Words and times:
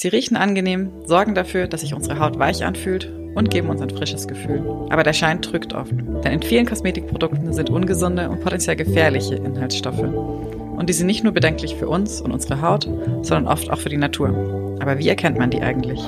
Sie 0.00 0.06
riechen 0.06 0.36
angenehm, 0.36 0.92
sorgen 1.06 1.34
dafür, 1.34 1.66
dass 1.66 1.80
sich 1.80 1.92
unsere 1.92 2.20
Haut 2.20 2.38
weich 2.38 2.64
anfühlt 2.64 3.12
und 3.34 3.50
geben 3.50 3.68
uns 3.68 3.80
ein 3.80 3.90
frisches 3.90 4.28
Gefühl. 4.28 4.62
Aber 4.90 5.02
der 5.02 5.12
Schein 5.12 5.42
trügt 5.42 5.72
oft, 5.72 5.90
denn 5.90 6.34
in 6.34 6.40
vielen 6.40 6.66
Kosmetikprodukten 6.66 7.52
sind 7.52 7.68
ungesunde 7.68 8.30
und 8.30 8.40
potenziell 8.40 8.76
gefährliche 8.76 9.34
Inhaltsstoffe. 9.34 9.98
Und 9.98 10.88
die 10.88 10.92
sind 10.92 11.08
nicht 11.08 11.24
nur 11.24 11.32
bedenklich 11.32 11.74
für 11.74 11.88
uns 11.88 12.20
und 12.20 12.30
unsere 12.30 12.62
Haut, 12.62 12.84
sondern 13.22 13.48
oft 13.48 13.72
auch 13.72 13.80
für 13.80 13.88
die 13.88 13.96
Natur. 13.96 14.76
Aber 14.78 15.00
wie 15.00 15.08
erkennt 15.08 15.36
man 15.36 15.50
die 15.50 15.62
eigentlich? 15.62 16.00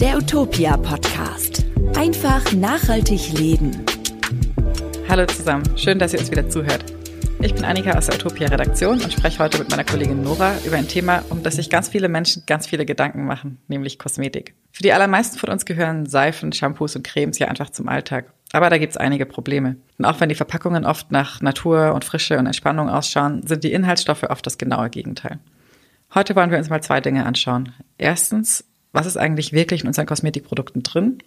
Der 0.00 0.16
Utopia 0.16 0.76
Podcast. 0.78 1.64
Einfach 1.96 2.52
nachhaltig 2.52 3.32
leben. 3.38 3.84
Hallo 5.08 5.24
zusammen, 5.26 5.62
schön, 5.76 6.00
dass 6.00 6.14
ihr 6.14 6.18
uns 6.18 6.32
wieder 6.32 6.48
zuhört. 6.48 6.95
Ich 7.46 7.54
bin 7.54 7.64
Annika 7.64 7.96
aus 7.96 8.06
der 8.06 8.16
Utopia 8.16 8.48
Redaktion 8.48 9.00
und 9.00 9.12
spreche 9.12 9.38
heute 9.38 9.58
mit 9.58 9.70
meiner 9.70 9.84
Kollegin 9.84 10.20
Nora 10.20 10.56
über 10.66 10.78
ein 10.78 10.88
Thema, 10.88 11.22
um 11.30 11.44
das 11.44 11.54
sich 11.54 11.70
ganz 11.70 11.88
viele 11.88 12.08
Menschen 12.08 12.42
ganz 12.44 12.66
viele 12.66 12.84
Gedanken 12.84 13.24
machen, 13.24 13.58
nämlich 13.68 14.00
Kosmetik. 14.00 14.56
Für 14.72 14.82
die 14.82 14.92
allermeisten 14.92 15.38
von 15.38 15.50
uns 15.50 15.64
gehören 15.64 16.06
Seifen, 16.06 16.52
Shampoos 16.52 16.96
und 16.96 17.06
Cremes 17.06 17.38
ja 17.38 17.46
einfach 17.46 17.70
zum 17.70 17.86
Alltag. 17.86 18.32
Aber 18.50 18.68
da 18.68 18.78
gibt's 18.78 18.96
einige 18.96 19.26
Probleme. 19.26 19.76
Und 19.96 20.06
auch 20.06 20.18
wenn 20.18 20.28
die 20.28 20.34
Verpackungen 20.34 20.84
oft 20.84 21.12
nach 21.12 21.40
Natur 21.40 21.94
und 21.94 22.04
Frische 22.04 22.36
und 22.36 22.46
Entspannung 22.46 22.88
ausschauen, 22.88 23.46
sind 23.46 23.62
die 23.62 23.72
Inhaltsstoffe 23.72 24.24
oft 24.24 24.44
das 24.44 24.58
genaue 24.58 24.90
Gegenteil. 24.90 25.38
Heute 26.16 26.34
wollen 26.34 26.50
wir 26.50 26.58
uns 26.58 26.68
mal 26.68 26.82
zwei 26.82 27.00
Dinge 27.00 27.26
anschauen. 27.26 27.72
Erstens, 27.96 28.64
was 28.90 29.06
ist 29.06 29.18
eigentlich 29.18 29.52
wirklich 29.52 29.82
in 29.82 29.86
unseren 29.86 30.06
Kosmetikprodukten 30.06 30.82
drin? 30.82 31.18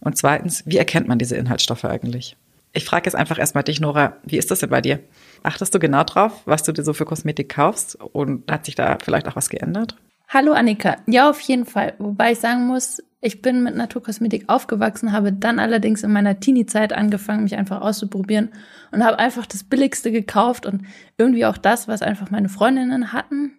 Und 0.00 0.16
zweitens, 0.16 0.62
wie 0.64 0.78
erkennt 0.78 1.08
man 1.08 1.18
diese 1.18 1.36
Inhaltsstoffe 1.36 1.84
eigentlich? 1.84 2.38
Ich 2.72 2.84
frage 2.84 3.06
jetzt 3.06 3.14
einfach 3.14 3.38
erstmal 3.38 3.64
dich, 3.64 3.80
Nora, 3.80 4.16
wie 4.24 4.36
ist 4.36 4.50
das 4.50 4.60
denn 4.60 4.70
bei 4.70 4.80
dir? 4.80 5.00
Achtest 5.42 5.74
du 5.74 5.78
genau 5.78 6.04
drauf, 6.04 6.42
was 6.44 6.62
du 6.62 6.72
dir 6.72 6.82
so 6.82 6.92
für 6.92 7.04
Kosmetik 7.04 7.48
kaufst? 7.48 7.96
Und 7.96 8.50
hat 8.50 8.66
sich 8.66 8.74
da 8.74 8.98
vielleicht 9.02 9.26
auch 9.28 9.36
was 9.36 9.48
geändert? 9.48 9.96
Hallo 10.28 10.52
Annika. 10.52 10.96
Ja, 11.06 11.30
auf 11.30 11.40
jeden 11.40 11.64
Fall. 11.64 11.94
Wobei 11.98 12.32
ich 12.32 12.40
sagen 12.40 12.66
muss, 12.66 13.02
ich 13.20 13.40
bin 13.40 13.62
mit 13.62 13.74
Naturkosmetik 13.74 14.44
aufgewachsen, 14.48 15.12
habe 15.12 15.32
dann 15.32 15.58
allerdings 15.58 16.02
in 16.02 16.12
meiner 16.12 16.38
Teenie-Zeit 16.38 16.92
angefangen, 16.92 17.44
mich 17.44 17.56
einfach 17.56 17.80
auszuprobieren 17.80 18.50
und 18.92 19.04
habe 19.04 19.18
einfach 19.18 19.46
das 19.46 19.64
Billigste 19.64 20.12
gekauft 20.12 20.66
und 20.66 20.82
irgendwie 21.16 21.46
auch 21.46 21.56
das, 21.56 21.88
was 21.88 22.02
einfach 22.02 22.30
meine 22.30 22.48
Freundinnen 22.48 23.12
hatten 23.12 23.58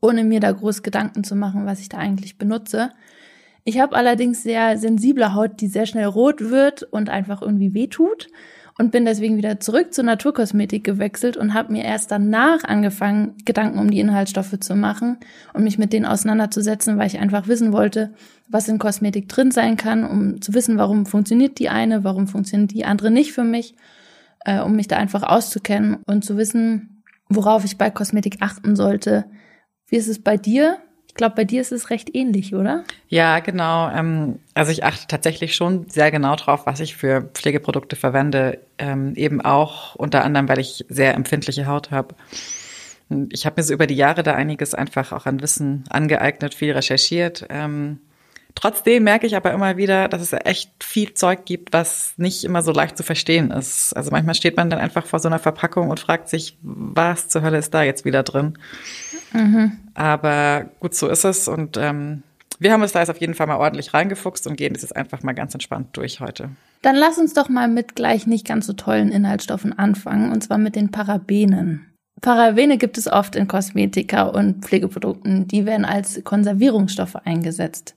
ohne 0.00 0.24
mir 0.24 0.40
da 0.40 0.50
groß 0.50 0.82
Gedanken 0.82 1.24
zu 1.24 1.36
machen, 1.36 1.66
was 1.66 1.80
ich 1.80 1.88
da 1.88 1.98
eigentlich 1.98 2.38
benutze. 2.38 2.92
Ich 3.70 3.78
habe 3.78 3.94
allerdings 3.94 4.42
sehr 4.42 4.76
sensible 4.78 5.32
Haut, 5.32 5.60
die 5.60 5.68
sehr 5.68 5.86
schnell 5.86 6.06
rot 6.06 6.40
wird 6.40 6.82
und 6.82 7.08
einfach 7.08 7.40
irgendwie 7.40 7.72
wehtut 7.72 8.26
und 8.76 8.90
bin 8.90 9.04
deswegen 9.04 9.36
wieder 9.36 9.60
zurück 9.60 9.94
zur 9.94 10.02
Naturkosmetik 10.02 10.82
gewechselt 10.82 11.36
und 11.36 11.54
habe 11.54 11.70
mir 11.70 11.84
erst 11.84 12.10
danach 12.10 12.64
angefangen, 12.64 13.36
Gedanken 13.44 13.78
um 13.78 13.88
die 13.88 14.00
Inhaltsstoffe 14.00 14.58
zu 14.58 14.74
machen 14.74 15.18
und 15.54 15.62
mich 15.62 15.78
mit 15.78 15.92
denen 15.92 16.04
auseinanderzusetzen, 16.04 16.98
weil 16.98 17.06
ich 17.06 17.20
einfach 17.20 17.46
wissen 17.46 17.72
wollte, 17.72 18.12
was 18.48 18.66
in 18.66 18.80
Kosmetik 18.80 19.28
drin 19.28 19.52
sein 19.52 19.76
kann, 19.76 20.04
um 20.04 20.42
zu 20.42 20.52
wissen, 20.52 20.76
warum 20.76 21.06
funktioniert 21.06 21.60
die 21.60 21.68
eine, 21.68 22.02
warum 22.02 22.26
funktioniert 22.26 22.72
die 22.72 22.84
andere 22.84 23.12
nicht 23.12 23.32
für 23.32 23.44
mich, 23.44 23.76
äh, 24.46 24.58
um 24.58 24.74
mich 24.74 24.88
da 24.88 24.96
einfach 24.96 25.22
auszukennen 25.22 25.98
und 26.08 26.24
zu 26.24 26.36
wissen, 26.36 27.04
worauf 27.28 27.64
ich 27.64 27.78
bei 27.78 27.88
Kosmetik 27.88 28.38
achten 28.40 28.74
sollte, 28.74 29.26
wie 29.86 29.96
ist 29.96 30.08
es 30.08 30.20
bei 30.20 30.36
dir? 30.36 30.78
Ich 31.10 31.14
glaube, 31.14 31.34
bei 31.34 31.44
dir 31.44 31.60
ist 31.60 31.72
es 31.72 31.90
recht 31.90 32.14
ähnlich, 32.14 32.54
oder? 32.54 32.84
Ja, 33.08 33.40
genau. 33.40 33.90
Ähm, 33.90 34.38
also 34.54 34.70
ich 34.70 34.84
achte 34.84 35.08
tatsächlich 35.08 35.56
schon 35.56 35.88
sehr 35.88 36.12
genau 36.12 36.36
drauf, 36.36 36.66
was 36.66 36.78
ich 36.78 36.94
für 36.94 37.22
Pflegeprodukte 37.34 37.96
verwende. 37.96 38.60
Ähm, 38.78 39.16
eben 39.16 39.40
auch 39.40 39.96
unter 39.96 40.22
anderem, 40.22 40.48
weil 40.48 40.60
ich 40.60 40.84
sehr 40.88 41.14
empfindliche 41.14 41.66
Haut 41.66 41.90
habe. 41.90 42.14
Ich 43.30 43.44
habe 43.44 43.60
mir 43.60 43.64
so 43.64 43.74
über 43.74 43.88
die 43.88 43.96
Jahre 43.96 44.22
da 44.22 44.34
einiges 44.34 44.72
einfach 44.72 45.10
auch 45.10 45.26
an 45.26 45.42
Wissen 45.42 45.82
angeeignet, 45.90 46.54
viel 46.54 46.70
recherchiert. 46.70 47.44
Ähm, 47.50 47.98
Trotzdem 48.54 49.04
merke 49.04 49.26
ich 49.26 49.36
aber 49.36 49.52
immer 49.52 49.76
wieder, 49.76 50.08
dass 50.08 50.22
es 50.22 50.32
echt 50.44 50.72
viel 50.82 51.14
Zeug 51.14 51.44
gibt, 51.44 51.72
was 51.72 52.14
nicht 52.16 52.44
immer 52.44 52.62
so 52.62 52.72
leicht 52.72 52.96
zu 52.96 53.02
verstehen 53.02 53.50
ist. 53.50 53.94
Also 53.94 54.10
manchmal 54.10 54.34
steht 54.34 54.56
man 54.56 54.70
dann 54.70 54.78
einfach 54.78 55.06
vor 55.06 55.18
so 55.18 55.28
einer 55.28 55.38
Verpackung 55.38 55.90
und 55.90 56.00
fragt 56.00 56.28
sich, 56.28 56.58
was 56.62 57.28
zur 57.28 57.42
Hölle 57.42 57.58
ist 57.58 57.74
da 57.74 57.82
jetzt 57.82 58.04
wieder 58.04 58.22
drin? 58.22 58.58
Mhm. 59.32 59.78
Aber 59.94 60.66
gut, 60.80 60.94
so 60.94 61.08
ist 61.08 61.24
es. 61.24 61.48
Und 61.48 61.76
ähm, 61.76 62.22
wir 62.58 62.72
haben 62.72 62.82
uns 62.82 62.92
da 62.92 63.00
jetzt 63.00 63.10
auf 63.10 63.20
jeden 63.20 63.34
Fall 63.34 63.46
mal 63.46 63.56
ordentlich 63.56 63.94
reingefuchst 63.94 64.46
und 64.46 64.56
gehen 64.56 64.74
das 64.74 64.82
jetzt 64.82 64.96
einfach 64.96 65.22
mal 65.22 65.32
ganz 65.32 65.54
entspannt 65.54 65.88
durch 65.96 66.20
heute. 66.20 66.50
Dann 66.82 66.96
lass 66.96 67.18
uns 67.18 67.34
doch 67.34 67.48
mal 67.48 67.68
mit 67.68 67.94
gleich 67.94 68.26
nicht 68.26 68.46
ganz 68.46 68.66
so 68.66 68.72
tollen 68.72 69.10
Inhaltsstoffen 69.10 69.78
anfangen, 69.78 70.32
und 70.32 70.42
zwar 70.42 70.58
mit 70.58 70.76
den 70.76 70.90
Parabenen. 70.90 71.86
Parabene 72.20 72.76
gibt 72.76 72.98
es 72.98 73.10
oft 73.10 73.34
in 73.34 73.48
Kosmetika 73.48 74.24
und 74.24 74.64
Pflegeprodukten. 74.64 75.48
Die 75.48 75.64
werden 75.64 75.84
als 75.84 76.22
Konservierungsstoffe 76.22 77.16
eingesetzt. 77.16 77.94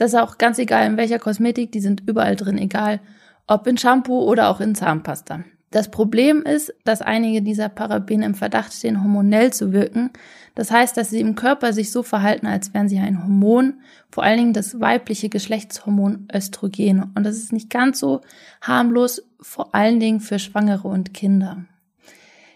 Das 0.00 0.14
ist 0.14 0.18
auch 0.18 0.38
ganz 0.38 0.58
egal 0.58 0.86
in 0.86 0.96
welcher 0.96 1.18
Kosmetik, 1.18 1.72
die 1.72 1.80
sind 1.80 2.08
überall 2.08 2.34
drin, 2.34 2.56
egal 2.56 3.00
ob 3.46 3.66
in 3.66 3.76
Shampoo 3.76 4.22
oder 4.22 4.48
auch 4.48 4.58
in 4.60 4.74
Zahnpasta. 4.74 5.44
Das 5.70 5.90
Problem 5.90 6.42
ist, 6.42 6.72
dass 6.84 7.02
einige 7.02 7.42
dieser 7.42 7.68
Parabene 7.68 8.24
im 8.24 8.34
Verdacht 8.34 8.72
stehen, 8.72 9.02
hormonell 9.02 9.52
zu 9.52 9.74
wirken. 9.74 10.08
Das 10.54 10.70
heißt, 10.70 10.96
dass 10.96 11.10
sie 11.10 11.20
im 11.20 11.34
Körper 11.34 11.74
sich 11.74 11.92
so 11.92 12.02
verhalten, 12.02 12.46
als 12.46 12.72
wären 12.72 12.88
sie 12.88 12.98
ein 12.98 13.22
Hormon, 13.22 13.74
vor 14.10 14.24
allen 14.24 14.38
Dingen 14.38 14.52
das 14.54 14.80
weibliche 14.80 15.28
Geschlechtshormon 15.28 16.28
Östrogen. 16.34 17.12
Und 17.14 17.24
das 17.24 17.36
ist 17.36 17.52
nicht 17.52 17.68
ganz 17.68 18.00
so 18.00 18.22
harmlos, 18.62 19.22
vor 19.38 19.74
allen 19.74 20.00
Dingen 20.00 20.20
für 20.20 20.38
Schwangere 20.38 20.88
und 20.88 21.12
Kinder. 21.12 21.66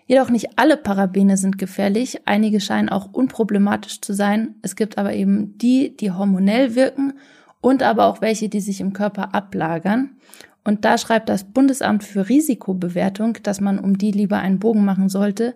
Jedoch 0.07 0.29
nicht 0.29 0.59
alle 0.59 0.77
Parabene 0.77 1.37
sind 1.37 1.57
gefährlich, 1.57 2.21
einige 2.27 2.61
scheinen 2.61 2.91
auch 2.91 3.13
unproblematisch 3.13 4.01
zu 4.01 4.13
sein. 4.13 4.57
Es 4.63 4.77
gibt 4.77 4.99
aber 4.99 5.15
eben 5.15 5.57
die, 5.57 5.97
die 5.97 6.11
hormonell 6.11 6.75
wirken 6.75 7.15
und 7.61 7.83
aber 7.83 8.07
auch 8.07 8.21
welche, 8.21 8.51
die 8.51 8.61
sich 8.61 8.81
im 8.81 8.93
Körper 8.93 9.35
ablagern. 9.35 10.11
Und 10.63 10.85
da 10.85 10.99
schreibt 10.99 11.29
das 11.29 11.45
Bundesamt 11.45 12.05
für 12.05 12.29
Risikobewertung, 12.29 13.39
dass 13.43 13.61
man 13.61 13.79
um 13.79 13.97
die 13.97 14.11
lieber 14.11 14.39
einen 14.39 14.59
Bogen 14.59 14.85
machen 14.85 15.09
sollte, 15.09 15.55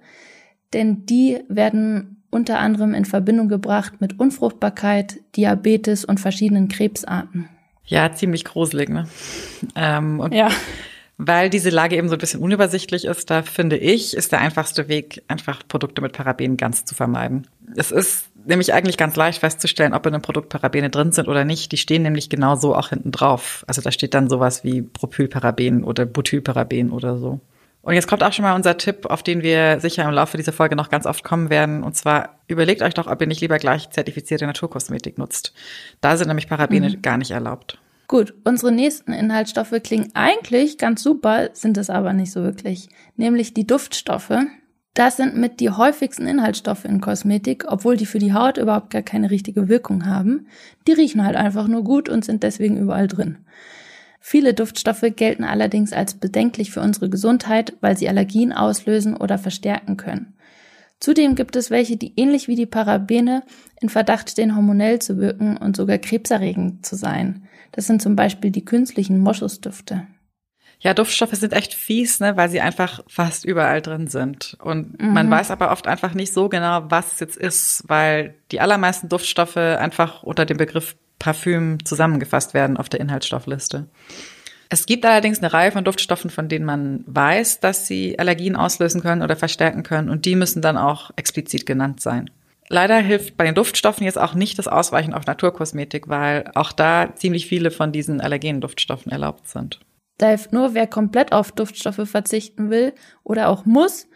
denn 0.72 1.06
die 1.06 1.41
werden 1.48 2.22
unter 2.31 2.58
anderem 2.58 2.94
in 2.94 3.06
Verbindung 3.06 3.48
gebracht 3.48 4.00
mit 4.00 4.19
Unfruchtbarkeit, 4.20 5.19
Diabetes 5.37 6.04
und 6.04 6.20
verschiedenen 6.20 6.69
Krebsarten. 6.69 7.48
Ja, 7.87 8.12
ziemlich 8.12 8.44
gruselig, 8.44 8.91
ne? 8.91 9.08
Ähm, 9.75 10.20
und 10.20 10.34
ja. 10.34 10.50
Weil 11.20 11.50
diese 11.50 11.70
Lage 11.70 11.96
eben 11.96 12.08
so 12.08 12.14
ein 12.14 12.20
bisschen 12.20 12.40
unübersichtlich 12.40 13.04
ist, 13.04 13.28
da 13.28 13.42
finde 13.42 13.76
ich, 13.76 14.16
ist 14.16 14.30
der 14.30 14.40
einfachste 14.40 14.86
Weg, 14.86 15.24
einfach 15.26 15.66
Produkte 15.66 16.00
mit 16.00 16.12
Parabenen 16.12 16.56
ganz 16.56 16.84
zu 16.84 16.94
vermeiden. 16.94 17.48
Es 17.74 17.90
ist 17.90 18.26
nämlich 18.46 18.72
eigentlich 18.72 18.96
ganz 18.96 19.16
leicht 19.16 19.40
festzustellen, 19.40 19.94
ob 19.94 20.06
in 20.06 20.14
einem 20.14 20.22
Produkt 20.22 20.48
Parabene 20.48 20.90
drin 20.90 21.10
sind 21.10 21.26
oder 21.26 21.44
nicht. 21.44 21.72
Die 21.72 21.76
stehen 21.76 22.02
nämlich 22.02 22.30
genau 22.30 22.54
so 22.54 22.74
auch 22.74 22.90
hinten 22.90 23.10
drauf. 23.10 23.64
Also 23.66 23.82
da 23.82 23.90
steht 23.90 24.14
dann 24.14 24.30
sowas 24.30 24.62
wie 24.62 24.80
Propylparaben 24.80 25.82
oder 25.82 26.06
Butylparaben 26.06 26.92
oder 26.92 27.18
so. 27.18 27.40
Und 27.82 27.94
jetzt 27.94 28.06
kommt 28.06 28.22
auch 28.22 28.32
schon 28.32 28.44
mal 28.44 28.54
unser 28.54 28.76
Tipp, 28.76 29.06
auf 29.06 29.22
den 29.22 29.42
wir 29.42 29.80
sicher 29.80 30.04
im 30.04 30.12
Laufe 30.12 30.36
dieser 30.36 30.52
Folge 30.52 30.76
noch 30.76 30.88
ganz 30.88 31.04
oft 31.04 31.24
kommen 31.24 31.50
werden. 31.50 31.82
Und 31.82 31.96
zwar 31.96 32.36
überlegt 32.46 32.82
euch 32.82 32.94
doch, 32.94 33.08
ob 33.08 33.20
ihr 33.20 33.26
nicht 33.26 33.40
lieber 33.40 33.58
gleich 33.58 33.90
zertifizierte 33.90 34.46
Naturkosmetik 34.46 35.18
nutzt. 35.18 35.52
Da 36.00 36.16
sind 36.16 36.28
nämlich 36.28 36.48
Parabene 36.48 36.90
mhm. 36.90 37.02
gar 37.02 37.18
nicht 37.18 37.30
erlaubt. 37.30 37.78
Gut, 38.08 38.32
unsere 38.44 38.72
nächsten 38.72 39.12
Inhaltsstoffe 39.12 39.74
klingen 39.82 40.10
eigentlich 40.14 40.78
ganz 40.78 41.02
super, 41.02 41.50
sind 41.52 41.76
es 41.76 41.91
aber 41.91 42.14
nicht 42.14 42.32
so 42.32 42.42
wirklich. 42.42 42.88
Nämlich 43.16 43.52
die 43.52 43.66
Duftstoffe. 43.66 44.32
Das 44.94 45.19
sind 45.19 45.36
mit 45.36 45.60
die 45.60 45.69
häufigsten 45.69 46.26
Inhaltsstoffe 46.26 46.86
in 46.86 47.02
Kosmetik, 47.02 47.66
obwohl 47.69 47.98
die 47.98 48.06
für 48.06 48.19
die 48.19 48.32
Haut 48.32 48.56
überhaupt 48.56 48.91
gar 48.91 49.02
keine 49.02 49.30
richtige 49.30 49.69
Wirkung 49.69 50.06
haben. 50.06 50.46
Die 50.86 50.92
riechen 50.92 51.22
halt 51.22 51.36
einfach 51.36 51.69
nur 51.69 51.84
gut 51.84 52.08
und 52.08 52.24
sind 52.24 52.42
deswegen 52.42 52.78
überall 52.78 53.08
drin. 53.08 53.38
Viele 54.20 54.54
Duftstoffe 54.54 55.04
gelten 55.14 55.44
allerdings 55.44 55.92
als 55.92 56.14
bedenklich 56.14 56.70
für 56.70 56.80
unsere 56.80 57.10
Gesundheit, 57.10 57.75
weil 57.82 57.96
sie 57.98 58.08
Allergien 58.08 58.54
auslösen 58.54 59.16
oder 59.19 59.36
verstärken 59.36 59.98
können. 59.98 60.34
Zudem 60.98 61.34
gibt 61.34 61.56
es 61.56 61.70
welche, 61.70 61.98
die 61.98 62.14
ähnlich 62.16 62.48
wie 62.48 62.56
die 62.56 62.66
Parabene 62.66 63.42
in 63.80 63.90
Verdacht 63.90 64.30
stehen, 64.30 64.56
hormonell 64.56 64.98
zu 64.98 65.19
wirken 65.19 65.58
und 65.58 65.76
sogar 65.76 65.99
krebserregend 65.99 66.84
zu 66.84 66.96
sein. 66.96 67.47
Das 67.73 67.87
sind 67.87 68.03
zum 68.03 68.17
Beispiel 68.17 68.50
die 68.50 68.65
künstlichen 68.65 69.20
Moschusdüfte. 69.20 70.06
Ja, 70.81 70.94
Duftstoffe 70.94 71.32
sind 71.32 71.53
echt 71.53 71.75
fies, 71.75 72.20
ne, 72.20 72.37
weil 72.37 72.49
sie 72.49 72.61
einfach 72.61 73.03
fast 73.09 73.44
überall 73.44 73.82
drin 73.82 74.06
sind. 74.06 74.56
Und 74.62 75.00
mhm. 75.00 75.12
man 75.12 75.31
weiß 75.31 75.50
aber 75.50 75.73
oft 75.73 75.88
einfach 75.88 76.15
nicht 76.15 76.32
so 76.32 76.49
genau, 76.49 76.85
was 76.88 77.15
es 77.15 77.20
jetzt 77.20 77.37
ist, 77.37 77.82
weil 77.88 78.35
die 78.53 78.61
allermeisten 78.61 79.09
Duftstoffe 79.09 79.56
einfach 79.56 80.23
unter 80.23 80.47
dem 80.47 80.56
Begriff 80.56 80.97
Parfüm 81.19 81.85
zusammengefasst 81.85 82.55
werden 82.55 82.76
auf 82.76 82.88
der 82.88 83.00
Inhaltsstoffliste. 83.00 83.88
Es 84.69 84.87
gibt 84.87 85.05
allerdings 85.05 85.38
eine 85.38 85.53
Reihe 85.53 85.73
von 85.73 85.82
Duftstoffen, 85.82 86.31
von 86.31 86.49
denen 86.49 86.65
man 86.65 87.03
weiß, 87.06 87.61
dass 87.61 87.87
sie 87.87 88.19
Allergien 88.19 88.55
auslösen 88.55 89.00
können 89.00 89.23
oder 89.23 89.35
verstärken 89.35 89.82
können 89.82 90.11
und 90.11 90.26
die 90.26 90.37
müssen 90.37 90.62
dann 90.62 90.76
auch 90.76 91.11
explizit 91.17 91.67
genannt 91.67 92.00
sein. 92.00 92.31
Leider 92.70 92.99
hilft 92.99 93.37
bei 93.37 93.44
den 93.44 93.55
Duftstoffen 93.55 94.05
jetzt 94.05 94.19
auch 94.19 94.35
nicht 94.35 94.59
das 94.59 94.69
Ausweichen 94.69 95.15
auf 95.15 95.26
Naturkosmetik, 95.26 96.09
weil 96.09 96.50
auch 96.55 96.73
da 96.73 97.15
ziemlich 97.15 97.47
viele 97.47 97.70
von 97.70 97.93
diesen 97.93 98.20
allergenen 98.20 98.61
Duftstoffen 98.61 99.11
erlaubt 99.11 99.49
sind. 99.49 99.81
Da 100.19 100.29
hilft 100.29 100.53
nur, 100.53 100.75
wer 100.75 100.87
komplett 100.87 101.32
auf 101.32 101.53
Duftstoffe 101.53 102.09
verzichten 102.09 102.70
will 102.70 102.93
oder 103.23 103.49
auch 103.49 103.65
muss, 103.65 104.09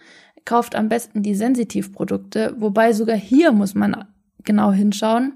kauft 0.45 0.75
am 0.75 0.89
besten 0.89 1.23
die 1.23 1.35
Sensitivprodukte, 1.35 2.55
wobei 2.59 2.93
sogar 2.93 3.17
hier 3.17 3.53
muss 3.53 3.75
man 3.75 4.05
genau 4.45 4.73
hinschauen. 4.73 5.35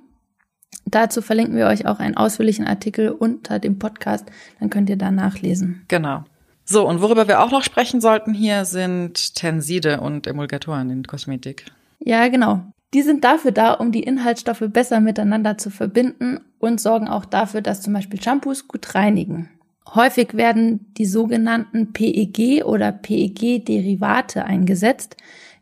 Dazu 0.84 1.22
verlinken 1.22 1.56
wir 1.56 1.66
euch 1.66 1.86
auch 1.86 2.00
einen 2.00 2.16
ausführlichen 2.16 2.66
Artikel 2.66 3.10
unter 3.10 3.58
dem 3.58 3.78
Podcast, 3.78 4.26
dann 4.60 4.70
könnt 4.70 4.90
ihr 4.90 4.96
da 4.96 5.10
nachlesen. 5.10 5.84
Genau. 5.88 6.24
So, 6.64 6.86
und 6.86 7.00
worüber 7.00 7.28
wir 7.28 7.40
auch 7.40 7.52
noch 7.52 7.62
sprechen 7.62 8.00
sollten 8.00 8.34
hier 8.34 8.64
sind 8.64 9.36
Tenside 9.36 10.00
und 10.00 10.26
Emulgatoren 10.26 10.90
in 10.90 11.04
Kosmetik. 11.04 11.66
Ja, 12.00 12.26
genau. 12.26 12.72
Die 12.94 13.02
sind 13.02 13.24
dafür 13.24 13.52
da, 13.52 13.72
um 13.74 13.92
die 13.92 14.02
Inhaltsstoffe 14.02 14.64
besser 14.68 15.00
miteinander 15.00 15.58
zu 15.58 15.70
verbinden 15.70 16.40
und 16.58 16.80
sorgen 16.80 17.08
auch 17.08 17.24
dafür, 17.24 17.60
dass 17.60 17.82
zum 17.82 17.92
Beispiel 17.92 18.22
Shampoos 18.22 18.68
gut 18.68 18.94
reinigen. 18.94 19.50
Häufig 19.94 20.34
werden 20.34 20.92
die 20.94 21.06
sogenannten 21.06 21.92
PEG 21.92 22.64
oder 22.64 22.92
PEG-Derivate 22.92 24.44
eingesetzt. 24.44 25.16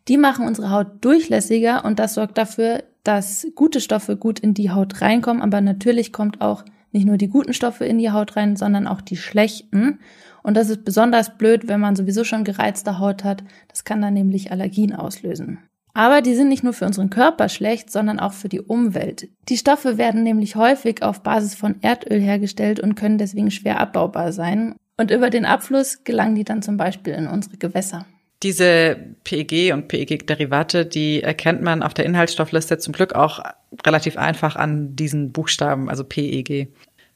Die 0.09 0.17
machen 0.17 0.47
unsere 0.47 0.71
Haut 0.71 1.05
durchlässiger 1.05 1.85
und 1.85 1.99
das 1.99 2.15
sorgt 2.15 2.38
dafür, 2.38 2.85
dass 3.05 3.47
gute 3.55 3.81
Stoffe 3.81 4.17
gut 4.17 4.38
in 4.38 4.55
die 4.55 4.70
Haut 4.70 5.00
reinkommen. 5.00 5.43
Aber 5.43 5.61
natürlich 5.61 6.12
kommt 6.12 6.41
auch 6.41 6.65
nicht 6.93 7.06
nur 7.06 7.17
die 7.17 7.29
guten 7.29 7.53
Stoffe 7.53 7.85
in 7.85 7.99
die 7.99 8.11
Haut 8.11 8.37
rein, 8.37 8.56
sondern 8.56 8.87
auch 8.87 9.00
die 9.00 9.17
schlechten. 9.17 9.99
Und 10.43 10.56
das 10.56 10.70
ist 10.70 10.85
besonders 10.85 11.37
blöd, 11.37 11.69
wenn 11.69 11.81
man 11.81 11.97
sowieso 11.97 12.25
schon 12.25 12.44
gereizte 12.44 12.99
Haut 12.99 13.25
hat. 13.25 13.44
Das 13.69 13.85
kann 13.85 14.00
dann 14.00 14.15
nämlich 14.15 14.53
Allergien 14.53 14.94
auslösen. 14.94 15.59
Aber 15.94 16.23
die 16.23 16.35
sind 16.35 16.49
nicht 16.49 16.64
nur 16.64 16.73
für 16.73 16.87
unseren 16.87 17.08
Körper 17.08 17.49
schlecht, 17.49 17.91
sondern 17.91 18.19
auch 18.19 18.32
für 18.32 18.49
die 18.49 18.61
Umwelt. 18.61 19.29
Die 19.49 19.56
Stoffe 19.56 19.96
werden 19.96 20.25
nämlich 20.25 20.56
häufig 20.56 21.02
auf 21.02 21.23
Basis 21.23 21.55
von 21.55 21.76
Erdöl 21.82 22.20
hergestellt 22.20 22.81
und 22.81 22.96
können 22.96 23.17
deswegen 23.17 23.52
schwer 23.52 23.81
abbaubar 23.81 24.32
sein. 24.32 24.75
Und 24.96 25.12
über 25.12 25.31
den 25.31 25.44
Abfluss 25.44 26.02
gelangen 26.02 26.35
die 26.35 26.44
dann 26.44 26.62
zum 26.62 26.76
Beispiel 26.76 27.14
in 27.14 27.29
unsere 27.29 27.56
Gewässer. 27.56 28.06
Diese 28.43 28.96
PEG 29.23 29.73
und 29.73 29.88
PEG-Derivate, 29.88 30.85
die 30.85 31.23
erkennt 31.23 31.62
man 31.62 31.82
auf 31.82 31.94
der 31.94 32.05
Inhaltsstoffliste 32.05 32.79
zum 32.79 32.93
Glück 32.93 33.14
auch 33.14 33.41
relativ 33.87 34.19
einfach 34.19 34.56
an 34.56 34.96
diesen 34.96 35.32
Buchstaben, 35.32 35.88
also 35.88 36.05
PEG. 36.05 36.69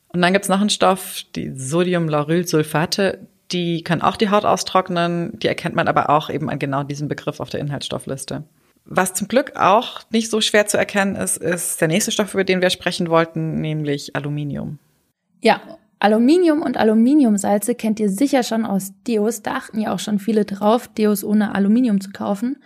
Und 0.09 0.23
dann 0.23 0.33
gibt's 0.33 0.49
noch 0.49 0.61
einen 0.61 0.71
Stoff, 0.71 1.25
die 1.35 1.53
Sodiumlaurylsulfate, 1.55 3.27
die 3.51 3.83
können 3.83 4.03
auch 4.03 4.17
die 4.17 4.31
Haut 4.31 4.45
austrocknen, 4.45 5.39
die 5.39 5.49
erkennt 5.49 5.75
man 5.75 5.89
aber 5.89 6.09
auch 6.11 6.31
eben 6.31 6.49
an 6.49 6.59
genau 6.59 6.83
diesem 6.83 7.09
Begriff 7.09 7.41
auf 7.41 7.51
der 7.51 7.61
Inhaltsstoffliste. 7.61 8.45
Was 8.91 9.13
zum 9.13 9.29
Glück 9.29 9.55
auch 9.55 10.01
nicht 10.11 10.31
so 10.31 10.41
schwer 10.41 10.67
zu 10.67 10.79
erkennen 10.79 11.15
ist, 11.15 11.37
ist 11.37 11.79
der 11.79 11.89
nächste 11.89 12.11
Stoff, 12.11 12.33
über 12.33 12.45
den 12.45 12.63
wir 12.63 12.71
sprechen 12.71 13.11
wollten, 13.11 13.61
nämlich 13.61 14.17
Aluminium. 14.17 14.79
Ja, 15.43 15.61
Aluminium 15.99 16.63
und 16.63 16.79
Aluminiumsalze 16.79 17.75
kennt 17.75 18.01
ihr 18.01 18.09
sicher 18.09 18.43
schon 18.43 18.65
aus 18.65 18.93
Deos. 19.07 19.43
Da 19.43 19.57
achten 19.57 19.79
ja 19.79 19.93
auch 19.93 19.99
schon 19.99 20.19
viele 20.19 20.47
drauf, 20.47 20.89
Deos 20.89 21.23
ohne 21.23 21.55
Aluminium 21.55 22.01
zu 22.01 22.13
kaufen. 22.13 22.57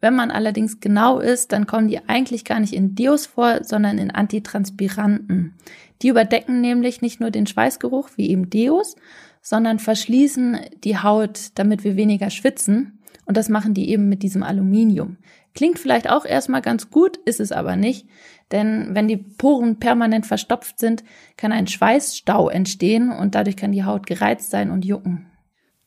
Wenn 0.00 0.16
man 0.16 0.32
allerdings 0.32 0.80
genau 0.80 1.20
ist, 1.20 1.52
dann 1.52 1.68
kommen 1.68 1.86
die 1.86 2.00
eigentlich 2.08 2.44
gar 2.44 2.58
nicht 2.58 2.72
in 2.72 2.96
Deos 2.96 3.26
vor, 3.26 3.62
sondern 3.62 3.98
in 3.98 4.10
Antitranspiranten. 4.10 5.54
Die 6.02 6.08
überdecken 6.08 6.60
nämlich 6.60 7.00
nicht 7.00 7.20
nur 7.20 7.30
den 7.30 7.46
Schweißgeruch 7.46 8.08
wie 8.16 8.30
eben 8.30 8.50
Deos, 8.50 8.96
sondern 9.40 9.78
verschließen 9.78 10.58
die 10.82 10.98
Haut, 10.98 11.50
damit 11.54 11.84
wir 11.84 11.94
weniger 11.94 12.30
schwitzen. 12.30 12.99
Und 13.26 13.36
das 13.36 13.48
machen 13.48 13.74
die 13.74 13.90
eben 13.90 14.08
mit 14.08 14.22
diesem 14.22 14.42
Aluminium. 14.42 15.16
Klingt 15.54 15.78
vielleicht 15.78 16.10
auch 16.10 16.24
erstmal 16.24 16.62
ganz 16.62 16.90
gut, 16.90 17.16
ist 17.18 17.40
es 17.40 17.52
aber 17.52 17.76
nicht. 17.76 18.06
Denn 18.52 18.94
wenn 18.94 19.08
die 19.08 19.16
Poren 19.16 19.78
permanent 19.78 20.26
verstopft 20.26 20.78
sind, 20.78 21.04
kann 21.36 21.52
ein 21.52 21.66
Schweißstau 21.66 22.48
entstehen 22.48 23.10
und 23.10 23.34
dadurch 23.34 23.56
kann 23.56 23.72
die 23.72 23.84
Haut 23.84 24.06
gereizt 24.06 24.50
sein 24.50 24.70
und 24.70 24.84
jucken. 24.84 25.26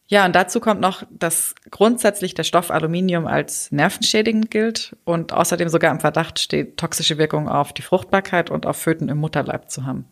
Ja, 0.07 0.25
und 0.25 0.35
dazu 0.35 0.59
kommt 0.59 0.81
noch, 0.81 1.03
dass 1.09 1.55
grundsätzlich 1.71 2.33
der 2.33 2.43
Stoff 2.43 2.71
Aluminium 2.71 3.25
als 3.25 3.71
nervenschädigend 3.71 4.51
gilt 4.51 4.95
und 5.05 5.33
außerdem 5.33 5.69
sogar 5.69 5.91
im 5.91 5.99
Verdacht 5.99 6.39
steht, 6.39 6.77
toxische 6.77 7.17
Wirkungen 7.17 7.47
auf 7.47 7.73
die 7.73 7.81
Fruchtbarkeit 7.81 8.51
und 8.51 8.65
auf 8.65 8.77
Föten 8.77 9.09
im 9.09 9.17
Mutterleib 9.17 9.71
zu 9.71 9.85
haben. 9.85 10.05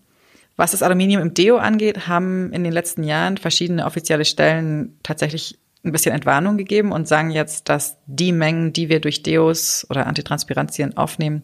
Was 0.55 0.71
das 0.71 0.83
Aluminium 0.83 1.21
im 1.21 1.33
Deo 1.33 1.57
angeht, 1.57 2.07
haben 2.07 2.51
in 2.51 2.63
den 2.63 2.73
letzten 2.73 3.03
Jahren 3.03 3.37
verschiedene 3.37 3.85
offizielle 3.85 4.25
Stellen 4.25 4.97
tatsächlich 5.03 5.59
ein 5.83 5.91
bisschen 5.91 6.13
Entwarnung 6.13 6.57
gegeben 6.57 6.91
und 6.91 7.07
sagen 7.07 7.31
jetzt, 7.31 7.69
dass 7.69 7.97
die 8.05 8.31
Mengen, 8.31 8.73
die 8.73 8.89
wir 8.89 8.99
durch 8.99 9.23
Deos 9.23 9.85
oder 9.89 10.07
Antitranspirantien 10.07 10.95
aufnehmen, 10.97 11.43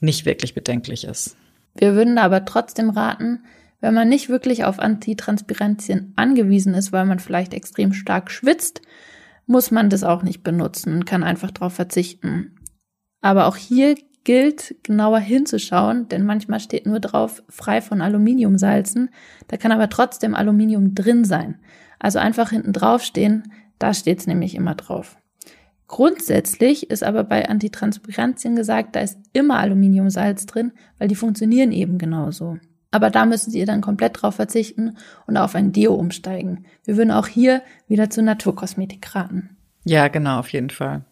nicht 0.00 0.24
wirklich 0.24 0.54
bedenklich 0.54 1.04
ist. 1.04 1.36
Wir 1.74 1.94
würden 1.94 2.18
aber 2.18 2.44
trotzdem 2.44 2.90
raten, 2.90 3.44
wenn 3.80 3.94
man 3.94 4.08
nicht 4.08 4.28
wirklich 4.28 4.64
auf 4.64 4.78
Antitranspirantien 4.78 6.12
angewiesen 6.16 6.74
ist, 6.74 6.92
weil 6.92 7.04
man 7.04 7.18
vielleicht 7.18 7.54
extrem 7.54 7.92
stark 7.92 8.30
schwitzt, 8.30 8.82
muss 9.46 9.70
man 9.70 9.90
das 9.90 10.04
auch 10.04 10.22
nicht 10.22 10.44
benutzen, 10.44 11.04
kann 11.04 11.24
einfach 11.24 11.50
darauf 11.50 11.74
verzichten. 11.74 12.56
Aber 13.20 13.46
auch 13.46 13.56
hier 13.56 13.96
gilt, 14.24 14.76
genauer 14.84 15.18
hinzuschauen, 15.18 16.08
denn 16.08 16.24
manchmal 16.24 16.60
steht 16.60 16.86
nur 16.86 17.00
drauf, 17.00 17.42
frei 17.48 17.80
von 17.80 18.00
Aluminiumsalzen. 18.00 19.10
Da 19.48 19.56
kann 19.56 19.72
aber 19.72 19.88
trotzdem 19.88 20.36
Aluminium 20.36 20.94
drin 20.94 21.24
sein. 21.24 21.58
Also 21.98 22.18
einfach 22.18 22.50
hinten 22.50 22.72
draufstehen, 22.72 23.52
da 23.78 23.94
steht 23.94 24.20
es 24.20 24.26
nämlich 24.26 24.54
immer 24.54 24.74
drauf. 24.74 25.16
Grundsätzlich 25.88 26.90
ist 26.90 27.04
aber 27.04 27.22
bei 27.22 27.48
Antitranspirantien 27.48 28.56
gesagt, 28.56 28.96
da 28.96 29.00
ist 29.00 29.18
immer 29.34 29.58
Aluminiumsalz 29.58 30.46
drin, 30.46 30.72
weil 30.98 31.08
die 31.08 31.14
funktionieren 31.14 31.70
eben 31.70 31.98
genauso. 31.98 32.56
Aber 32.90 33.10
da 33.10 33.26
müssen 33.26 33.52
ihr 33.52 33.66
dann 33.66 33.80
komplett 33.80 34.22
drauf 34.22 34.36
verzichten 34.36 34.96
und 35.26 35.36
auf 35.36 35.54
ein 35.54 35.72
Deo 35.72 35.94
umsteigen. 35.94 36.66
Wir 36.84 36.96
würden 36.96 37.10
auch 37.10 37.26
hier 37.26 37.62
wieder 37.88 38.10
zur 38.10 38.22
Naturkosmetik 38.22 39.14
raten. 39.14 39.56
Ja, 39.84 40.08
genau, 40.08 40.38
auf 40.38 40.50
jeden 40.50 40.70
Fall. 40.70 41.04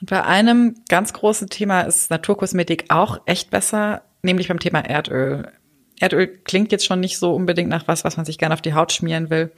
Und 0.00 0.10
bei 0.10 0.24
einem 0.24 0.76
ganz 0.88 1.12
großen 1.12 1.48
Thema 1.48 1.82
ist 1.82 2.10
Naturkosmetik 2.10 2.86
auch 2.88 3.20
echt 3.26 3.50
besser, 3.50 4.02
nämlich 4.22 4.48
beim 4.48 4.60
Thema 4.60 4.80
Erdöl. 4.80 5.50
Erdöl 6.00 6.26
klingt 6.26 6.72
jetzt 6.72 6.86
schon 6.86 7.00
nicht 7.00 7.18
so 7.18 7.34
unbedingt 7.34 7.68
nach 7.68 7.86
was, 7.86 8.04
was 8.04 8.16
man 8.16 8.26
sich 8.26 8.38
gerne 8.38 8.54
auf 8.54 8.62
die 8.62 8.74
Haut 8.74 8.92
schmieren 8.92 9.28
will. 9.28 9.52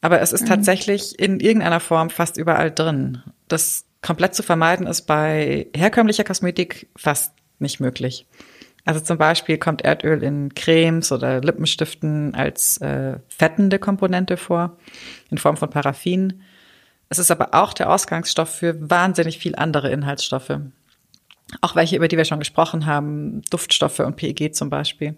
Aber 0.00 0.20
es 0.20 0.32
ist 0.32 0.42
mhm. 0.42 0.46
tatsächlich 0.46 1.18
in 1.18 1.40
irgendeiner 1.40 1.80
Form 1.80 2.10
fast 2.10 2.36
überall 2.36 2.70
drin. 2.70 3.22
Das 3.48 3.84
komplett 4.02 4.34
zu 4.34 4.42
vermeiden 4.42 4.86
ist 4.86 5.02
bei 5.02 5.66
herkömmlicher 5.74 6.24
Kosmetik 6.24 6.88
fast 6.96 7.32
nicht 7.58 7.80
möglich. 7.80 8.26
Also 8.84 9.00
zum 9.00 9.18
Beispiel 9.18 9.58
kommt 9.58 9.82
Erdöl 9.82 10.22
in 10.22 10.54
Cremes 10.54 11.12
oder 11.12 11.40
Lippenstiften 11.40 12.34
als 12.34 12.78
äh, 12.78 13.18
fettende 13.28 13.78
Komponente 13.78 14.36
vor, 14.36 14.78
in 15.30 15.38
Form 15.38 15.56
von 15.56 15.68
Paraffin. 15.68 16.42
Es 17.10 17.18
ist 17.18 17.30
aber 17.30 17.50
auch 17.52 17.74
der 17.74 17.90
Ausgangsstoff 17.90 18.48
für 18.48 18.88
wahnsinnig 18.88 19.38
viel 19.38 19.56
andere 19.56 19.90
Inhaltsstoffe. 19.90 20.60
Auch 21.60 21.76
welche, 21.76 21.96
über 21.96 22.08
die 22.08 22.16
wir 22.16 22.24
schon 22.24 22.38
gesprochen 22.38 22.86
haben, 22.86 23.42
Duftstoffe 23.50 24.00
und 24.00 24.16
PEG 24.16 24.54
zum 24.54 24.70
Beispiel. 24.70 25.16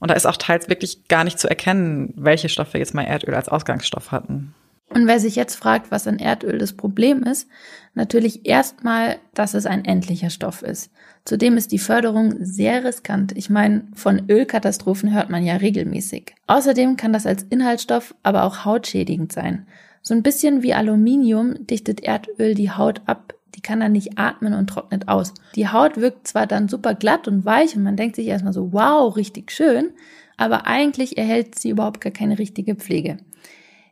Und 0.00 0.10
da 0.10 0.14
ist 0.14 0.26
auch 0.26 0.36
teils 0.36 0.68
wirklich 0.68 1.08
gar 1.08 1.24
nicht 1.24 1.38
zu 1.38 1.48
erkennen, 1.48 2.12
welche 2.16 2.48
Stoffe 2.48 2.78
jetzt 2.78 2.94
mal 2.94 3.02
Erdöl 3.02 3.34
als 3.34 3.48
Ausgangsstoff 3.48 4.12
hatten. 4.12 4.54
Und 4.90 5.06
wer 5.06 5.20
sich 5.20 5.36
jetzt 5.36 5.56
fragt, 5.56 5.90
was 5.90 6.06
an 6.06 6.18
Erdöl 6.18 6.58
das 6.58 6.72
Problem 6.72 7.22
ist, 7.22 7.48
natürlich 7.94 8.46
erstmal, 8.46 9.18
dass 9.34 9.54
es 9.54 9.66
ein 9.66 9.84
endlicher 9.84 10.30
Stoff 10.30 10.62
ist. 10.62 10.90
Zudem 11.24 11.58
ist 11.58 11.72
die 11.72 11.78
Förderung 11.78 12.36
sehr 12.40 12.84
riskant. 12.84 13.36
Ich 13.36 13.50
meine, 13.50 13.86
von 13.94 14.30
Ölkatastrophen 14.30 15.12
hört 15.12 15.28
man 15.28 15.44
ja 15.44 15.56
regelmäßig. 15.56 16.34
Außerdem 16.46 16.96
kann 16.96 17.12
das 17.12 17.26
als 17.26 17.42
Inhaltsstoff 17.42 18.14
aber 18.22 18.44
auch 18.44 18.64
hautschädigend 18.64 19.30
sein. 19.32 19.66
So 20.00 20.14
ein 20.14 20.22
bisschen 20.22 20.62
wie 20.62 20.72
Aluminium 20.72 21.66
dichtet 21.66 22.00
Erdöl 22.00 22.54
die 22.54 22.70
Haut 22.70 23.02
ab, 23.04 23.34
die 23.54 23.62
kann 23.62 23.80
dann 23.80 23.92
nicht 23.92 24.18
atmen 24.18 24.54
und 24.54 24.68
trocknet 24.68 25.08
aus. 25.08 25.34
Die 25.54 25.68
Haut 25.68 25.96
wirkt 25.96 26.28
zwar 26.28 26.46
dann 26.46 26.68
super 26.68 26.94
glatt 26.94 27.28
und 27.28 27.44
weich 27.44 27.76
und 27.76 27.82
man 27.82 27.96
denkt 27.96 28.16
sich 28.16 28.26
erstmal 28.26 28.52
so, 28.52 28.72
wow, 28.72 29.14
richtig 29.16 29.50
schön, 29.50 29.90
aber 30.36 30.66
eigentlich 30.66 31.18
erhält 31.18 31.58
sie 31.58 31.70
überhaupt 31.70 32.00
gar 32.00 32.12
keine 32.12 32.38
richtige 32.38 32.74
Pflege. 32.74 33.18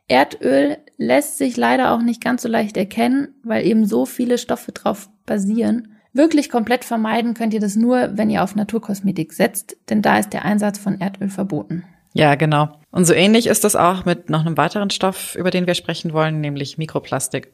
Erdöl 0.07 0.77
lässt 0.97 1.37
sich 1.37 1.57
leider 1.57 1.91
auch 1.91 2.01
nicht 2.01 2.23
ganz 2.23 2.41
so 2.41 2.47
leicht 2.47 2.77
erkennen, 2.77 3.35
weil 3.43 3.65
eben 3.65 3.85
so 3.85 4.05
viele 4.05 4.37
Stoffe 4.37 4.71
drauf 4.71 5.09
basieren. 5.25 5.97
Wirklich 6.13 6.49
komplett 6.49 6.85
vermeiden 6.85 7.33
könnt 7.33 7.53
ihr 7.53 7.59
das 7.59 7.75
nur, 7.75 8.17
wenn 8.17 8.29
ihr 8.29 8.43
auf 8.43 8.55
Naturkosmetik 8.55 9.33
setzt, 9.33 9.77
denn 9.89 10.01
da 10.01 10.17
ist 10.17 10.31
der 10.31 10.45
Einsatz 10.45 10.79
von 10.79 10.99
Erdöl 10.99 11.29
verboten. 11.29 11.83
Ja, 12.13 12.35
genau. 12.35 12.69
Und 12.89 13.05
so 13.05 13.13
ähnlich 13.13 13.45
ist 13.45 13.63
das 13.63 13.75
auch 13.75 14.05
mit 14.05 14.29
noch 14.29 14.43
einem 14.43 14.57
weiteren 14.57 14.89
Stoff, 14.89 15.35
über 15.35 15.51
den 15.51 15.67
wir 15.67 15.75
sprechen 15.75 16.13
wollen, 16.13 16.41
nämlich 16.41 16.77
Mikroplastik. 16.77 17.53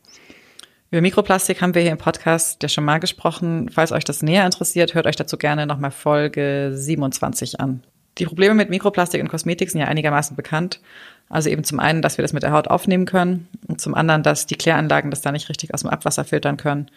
Über 0.94 1.02
Mikroplastik 1.02 1.60
haben 1.64 1.74
wir 1.74 1.82
hier 1.82 1.92
im 1.92 1.98
Podcast 1.98 2.62
ja 2.62 2.70
schon 2.70 2.86
mal 2.86 3.00
gesprochen. 3.00 3.68
Falls 3.74 3.92
euch 3.92 4.04
das 4.04 4.22
näher 4.22 4.46
interessiert, 4.46 4.94
hört 4.94 5.08
euch 5.08 5.16
dazu 5.16 5.40
gerne 5.40 5.66
nochmal 5.66 5.90
Folge 5.90 6.70
27 6.72 7.60
an. 7.60 7.82
Die 8.20 8.28
Probleme 8.28 8.54
mit 8.54 8.70
Mikroplastik 8.70 9.20
in 9.20 9.28
Kosmetik 9.28 9.72
sind 9.72 9.82
ja 9.82 9.88
einigermaßen 9.88 10.36
bekannt. 10.36 10.82
Also 11.30 11.50
eben 11.50 11.64
zum 11.64 11.80
einen, 11.80 12.04
dass 12.04 12.20
wir 12.20 12.22
das 12.22 12.32
mit 12.32 12.44
der 12.44 12.52
Haut 12.52 12.68
aufnehmen 12.68 13.08
können 13.08 13.48
und 13.68 13.82
zum 13.82 13.96
anderen, 13.96 14.22
dass 14.22 14.46
die 14.46 14.54
Kläranlagen 14.54 15.10
das 15.10 15.22
da 15.22 15.32
nicht 15.32 15.50
richtig 15.50 15.74
aus 15.74 15.82
dem 15.82 15.90
Abwasser 15.90 16.26
filtern 16.26 16.58
können. 16.58 16.92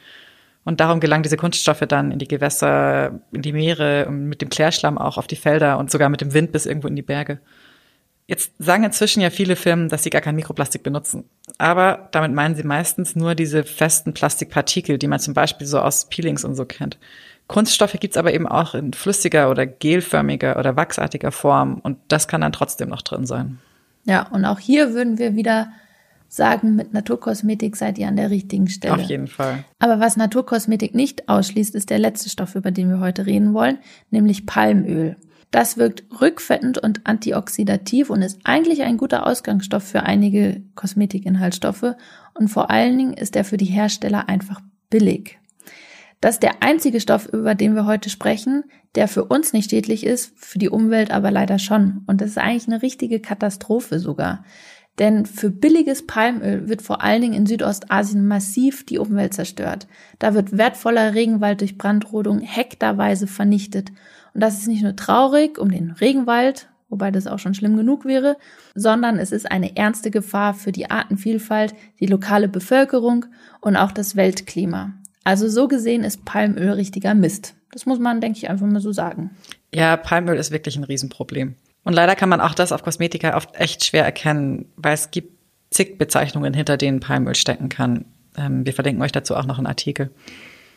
Und 0.67 0.81
darum 0.81 1.00
gelangen 1.00 1.23
diese 1.23 1.38
Kunststoffe 1.38 1.87
dann 1.88 2.12
in 2.12 2.19
die 2.19 2.29
Gewässer, 2.29 3.19
in 3.33 3.41
die 3.41 3.55
Meere 3.55 4.05
und 4.09 4.26
mit 4.26 4.43
dem 4.43 4.50
Klärschlamm 4.50 4.99
auch 4.99 5.17
auf 5.17 5.26
die 5.26 5.37
Felder 5.37 5.79
und 5.79 5.91
sogar 5.91 6.11
mit 6.11 6.21
dem 6.21 6.35
Wind 6.35 6.53
bis 6.53 6.67
irgendwo 6.67 6.88
in 6.88 6.97
die 6.97 7.03
Berge. 7.03 7.38
Jetzt 8.28 8.52
sagen 8.59 8.83
inzwischen 8.83 9.21
ja 9.21 9.30
viele 9.30 9.54
Firmen, 9.54 9.88
dass 9.88 10.02
sie 10.02 10.11
gar 10.11 10.21
kein 10.21 10.35
Mikroplastik 10.35 10.83
benutzen. 10.83 11.25
Aber 11.59 12.09
damit 12.11 12.33
meinen 12.33 12.56
sie 12.56 12.64
meistens 12.64 13.14
nur 13.14 13.37
diese 13.37 13.62
festen 13.62 14.14
Plastikpartikel, 14.14 14.99
die 14.99 15.06
man 15.06 15.21
zum 15.21 15.33
Beispiel 15.33 15.66
so 15.66 15.78
aus 15.78 16.09
Peelings 16.09 16.45
und 16.45 16.56
so 16.56 16.64
kennt. 16.64 16.99
Kunststoffe 17.47 17.97
gibt's 18.00 18.16
aber 18.16 18.35
eben 18.35 18.49
auch 18.49 18.75
in 18.75 18.92
flüssiger 18.92 19.50
oder 19.50 19.66
gelförmiger 19.66 20.59
oder 20.59 20.75
wachsartiger 20.75 21.30
Form 21.30 21.78
und 21.83 21.99
das 22.09 22.26
kann 22.26 22.40
dann 22.40 22.52
trotzdem 22.52 22.88
noch 22.88 23.02
drin 23.02 23.26
sein. 23.26 23.61
Ja, 24.04 24.26
und 24.28 24.45
auch 24.45 24.59
hier 24.59 24.95
würden 24.95 25.18
wir 25.18 25.37
wieder 25.37 25.68
sagen, 26.28 26.75
mit 26.75 26.92
Naturkosmetik 26.92 27.76
seid 27.76 27.99
ihr 27.99 28.09
an 28.09 28.16
der 28.16 28.30
richtigen 28.30 28.68
Stelle. 28.68 28.95
Auf 28.95 29.02
jeden 29.02 29.28
Fall. 29.28 29.64
Aber 29.78 30.00
was 30.00 30.16
Naturkosmetik 30.16 30.95
nicht 30.95 31.28
ausschließt, 31.28 31.76
ist 31.76 31.90
der 31.90 32.00
letzte 32.00 32.28
Stoff, 32.28 32.56
über 32.56 32.73
den 32.73 32.88
wir 32.88 32.99
heute 32.99 33.26
reden 33.26 33.54
wollen, 33.54 33.78
nämlich 34.11 34.45
Palmöl. 34.45 35.16
Das 35.57 35.79
wirkt 35.79 36.05
rückfettend 36.21 36.77
und 36.77 37.07
antioxidativ 37.07 38.11
und 38.11 38.21
ist 38.21 38.41
eigentlich 38.45 38.83
ein 38.83 38.99
guter 38.99 39.27
Ausgangsstoff 39.27 39.85
für 39.85 40.03
einige 40.03 40.63
Kosmetikinhaltsstoffe 40.75 41.95
und 42.35 42.49
vor 42.49 42.69
allen 42.69 42.99
Dingen 42.99 43.15
ist 43.15 43.35
er 43.37 43.43
für 43.43 43.57
die 43.57 43.65
Hersteller 43.65 44.29
einfach 44.29 44.61
billig. 44.91 45.39
Das 46.21 46.35
ist 46.35 46.43
der 46.43 46.63
einzige 46.63 47.01
Stoff, 47.01 47.27
über 47.33 47.55
den 47.55 47.75
wir 47.75 47.87
heute 47.87 48.11
sprechen, 48.11 48.65
der 48.97 49.09
für 49.09 49.25
uns 49.25 49.55
nicht 49.55 49.71
schädlich 49.71 50.05
ist, 50.05 50.35
für 50.37 50.59
die 50.59 50.69
Umwelt 50.69 51.11
aber 51.11 51.31
leider 51.31 51.59
schon. 51.59 52.03
Und 52.07 52.21
das 52.21 52.33
ist 52.33 52.39
eigentlich 52.39 52.69
eine 52.69 52.83
richtige 52.83 53.21
Katastrophe 53.21 53.99
sogar. 53.99 54.45
Denn 54.99 55.25
für 55.25 55.51
billiges 55.51 56.07
Palmöl 56.07 56.69
wird 56.69 56.83
vor 56.83 57.03
allen 57.03 57.21
Dingen 57.21 57.35
in 57.35 57.47
Südostasien 57.47 58.27
massiv 58.27 58.85
die 58.85 58.99
Umwelt 58.99 59.33
zerstört. 59.33 59.87
Da 60.19 60.35
wird 60.35 60.57
wertvoller 60.57 61.15
Regenwald 61.15 61.61
durch 61.63 61.77
Brandrodung 61.79 62.41
hektarweise 62.41 63.27
vernichtet. 63.27 63.91
Und 64.37 64.43
das 64.43 64.59
ist 64.59 64.69
nicht 64.69 64.83
nur 64.83 64.95
traurig 64.95 65.57
um 65.57 65.71
den 65.71 65.93
Regenwald, 65.93 66.69
wobei 66.90 67.11
das 67.11 67.26
auch 67.26 67.38
schon 67.38 67.55
schlimm 67.55 67.75
genug 67.75 68.05
wäre, 68.05 68.37
sondern 68.75 69.19
es 69.19 69.33
ist 69.33 69.50
eine 69.50 69.78
ernste 69.78 70.11
Gefahr 70.11 70.52
für 70.52 70.73
die 70.73 70.90
Artenvielfalt, 70.90 71.73
die 72.00 72.07
lokale 72.07 72.47
Bevölkerung 72.47 73.25
und 73.62 73.76
auch 73.76 73.93
das 73.93 74.14
Weltklima. 74.14 74.93
Also 75.25 75.49
so 75.49 75.69
gesehen 75.69 76.05
ist 76.05 76.26
Palmöl 76.26 76.73
richtiger 76.73 77.14
Mist. 77.14 77.55
Das 77.71 77.87
muss 77.87 77.99
man, 77.99 78.21
denke 78.21 78.37
ich, 78.37 78.50
einfach 78.50 78.66
mal 78.66 78.78
so 78.81 78.93
sagen. 78.93 79.31
Ja, 79.73 79.97
Palmöl 79.97 80.37
ist 80.37 80.50
wirklich 80.50 80.76
ein 80.76 80.85
Riesenproblem. 80.85 81.55
Und 81.85 81.95
leider 81.95 82.14
kann 82.14 82.28
man 82.28 82.43
auch 82.43 82.52
das 82.52 82.73
auf 82.73 82.83
Kosmetika 82.83 83.38
oft 83.38 83.55
echt 83.55 83.87
schwer 83.87 84.05
erkennen, 84.05 84.71
weil 84.76 84.93
es 84.93 85.11
gibt 85.11 85.33
zig 85.71 85.97
Bezeichnungen, 85.97 86.52
hinter 86.52 86.76
denen 86.76 87.00
Palmöl 87.00 87.37
stecken 87.37 87.71
kann. 87.71 88.05
Ähm, 88.37 88.66
wir 88.66 88.75
verlinken 88.75 89.02
euch 89.02 89.12
dazu 89.12 89.35
auch 89.35 89.47
noch 89.47 89.57
einen 89.57 89.66
Artikel. 89.66 90.11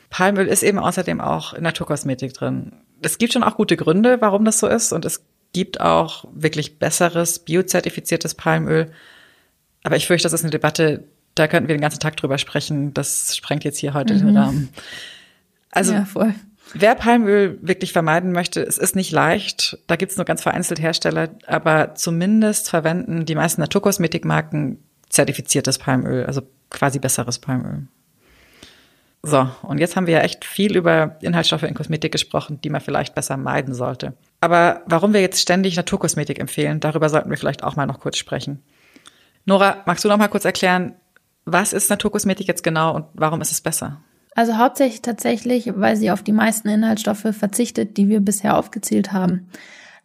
Palmöl 0.10 0.48
ist 0.48 0.64
eben 0.64 0.80
außerdem 0.80 1.20
auch 1.20 1.54
in 1.54 1.64
Naturkosmetik 1.64 2.34
drin. 2.34 2.72
Es 3.02 3.18
gibt 3.18 3.34
schon 3.34 3.44
auch 3.44 3.56
gute 3.56 3.78
Gründe, 3.78 4.22
warum 4.22 4.46
das 4.46 4.60
so 4.60 4.68
ist. 4.68 4.92
Und 4.92 5.06
es 5.06 5.24
gibt 5.54 5.82
auch 5.82 6.26
wirklich 6.32 6.80
besseres, 6.80 7.40
biozertifiziertes 7.40 8.36
Palmöl. 8.36 8.92
Aber 9.84 9.96
ich 9.96 10.08
fürchte, 10.08 10.26
das 10.26 10.34
ist 10.34 10.44
eine 10.44 10.52
Debatte, 10.52 11.06
da 11.36 11.48
könnten 11.48 11.68
wir 11.68 11.76
den 11.76 11.82
ganzen 11.82 12.00
Tag 12.00 12.18
drüber 12.18 12.38
sprechen. 12.38 12.94
Das 12.94 13.36
sprengt 13.36 13.64
jetzt 13.64 13.78
hier 13.78 13.94
heute 13.94 14.14
mhm. 14.14 14.20
den 14.20 14.38
Rahmen. 14.38 14.70
Also 15.72 15.94
ja. 15.94 16.08
Wer 16.74 16.96
Palmöl 16.96 17.58
wirklich 17.62 17.94
vermeiden 17.94 18.32
möchte, 18.32 18.62
es 18.62 18.78
ist 18.78 18.96
nicht 18.96 19.12
leicht. 19.12 19.80
Da 19.88 19.96
gibt 19.96 20.12
es 20.12 20.18
nur 20.18 20.26
ganz 20.26 20.44
vereinzelt 20.44 20.80
Hersteller, 20.80 21.30
aber 21.48 21.96
zumindest 21.96 22.70
verwenden 22.70 23.26
die 23.26 23.36
meisten 23.36 23.62
Naturkosmetikmarken 23.62 24.78
zertifiziertes 25.10 25.80
Palmöl, 25.80 26.26
also 26.26 26.42
quasi 26.70 27.00
besseres 27.00 27.40
Palmöl. 27.40 27.88
So, 29.22 29.50
und 29.64 29.80
jetzt 29.80 29.96
haben 29.96 30.08
wir 30.08 30.16
ja 30.16 30.22
echt 30.22 30.46
viel 30.46 30.78
über 30.78 31.18
Inhaltsstoffe 31.22 31.64
in 31.64 31.74
Kosmetik 31.74 32.12
gesprochen, 32.12 32.62
die 32.62 32.70
man 32.70 32.80
vielleicht 32.80 33.16
besser 33.16 33.36
meiden 33.36 33.74
sollte. 33.74 34.14
Aber 34.40 34.82
warum 34.86 35.14
wir 35.14 35.20
jetzt 35.20 35.42
ständig 35.42 35.76
Naturkosmetik 35.76 36.40
empfehlen, 36.40 36.80
darüber 36.80 37.10
sollten 37.10 37.30
wir 37.30 37.38
vielleicht 37.38 37.64
auch 37.64 37.76
mal 37.76 37.86
noch 37.86 38.00
kurz 38.00 38.18
sprechen. 38.18 38.64
Nora, 39.46 39.84
magst 39.86 40.06
du 40.06 40.10
noch 40.10 40.18
mal 40.18 40.30
kurz 40.30 40.46
erklären, 40.46 40.96
was 41.44 41.74
ist 41.74 41.90
Naturkosmetik 41.90 42.48
jetzt 42.48 42.64
genau 42.64 42.96
und 42.96 43.06
warum 43.14 43.42
ist 43.42 43.52
es 43.52 43.60
besser? 43.62 44.02
Also 44.36 44.58
hauptsächlich 44.58 45.02
tatsächlich, 45.02 45.72
weil 45.76 45.98
sie 45.98 46.12
auf 46.12 46.24
die 46.24 46.32
meisten 46.32 46.70
Inhaltsstoffe 46.70 47.28
verzichtet, 47.32 47.98
die 47.98 48.08
wir 48.08 48.22
bisher 48.22 48.58
aufgezählt 48.58 49.12
haben. 49.12 49.50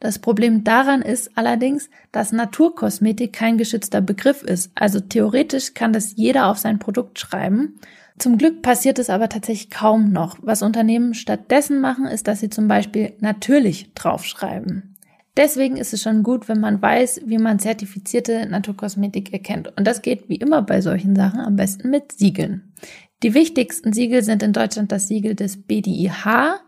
Das 0.04 0.18
Problem 0.18 0.64
daran 0.64 1.00
ist 1.00 1.30
allerdings, 1.34 1.88
dass 2.12 2.30
Naturkosmetik 2.30 3.32
kein 3.32 3.56
geschützter 3.56 4.02
Begriff 4.02 4.42
ist. 4.42 4.70
Also 4.74 5.00
theoretisch 5.00 5.72
kann 5.72 5.94
das 5.94 6.14
jeder 6.14 6.48
auf 6.48 6.58
sein 6.58 6.78
Produkt 6.78 7.18
schreiben. 7.18 7.80
Zum 8.18 8.36
Glück 8.36 8.60
passiert 8.60 8.98
es 8.98 9.08
aber 9.08 9.30
tatsächlich 9.30 9.70
kaum 9.70 10.12
noch. 10.12 10.36
Was 10.42 10.60
Unternehmen 10.60 11.14
stattdessen 11.14 11.80
machen, 11.80 12.04
ist, 12.04 12.28
dass 12.28 12.40
sie 12.40 12.50
zum 12.50 12.68
Beispiel 12.68 13.14
natürlich 13.20 13.94
draufschreiben. 13.94 14.94
Deswegen 15.38 15.78
ist 15.78 15.94
es 15.94 16.02
schon 16.02 16.22
gut, 16.22 16.50
wenn 16.50 16.60
man 16.60 16.82
weiß, 16.82 17.22
wie 17.24 17.38
man 17.38 17.58
zertifizierte 17.58 18.44
Naturkosmetik 18.44 19.32
erkennt. 19.32 19.72
Und 19.74 19.86
das 19.86 20.02
geht 20.02 20.28
wie 20.28 20.36
immer 20.36 20.60
bei 20.60 20.82
solchen 20.82 21.16
Sachen 21.16 21.40
am 21.40 21.56
besten 21.56 21.88
mit 21.88 22.12
Siegeln. 22.12 22.74
Die 23.22 23.32
wichtigsten 23.32 23.94
Siegel 23.94 24.22
sind 24.22 24.42
in 24.42 24.52
Deutschland 24.52 24.92
das 24.92 25.08
Siegel 25.08 25.34
des 25.34 25.62
BDIH 25.62 26.60